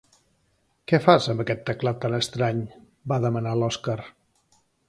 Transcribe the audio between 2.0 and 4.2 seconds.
tan estrany? —va demanar l'Oskar.